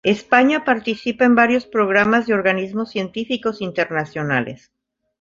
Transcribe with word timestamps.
España 0.03 0.65
participa 0.65 1.25
en 1.25 1.35
varios 1.35 1.67
programas 1.67 2.27
y 2.27 2.33
organismos 2.33 2.89
científicos 2.89 3.61
internacionales. 3.61 4.71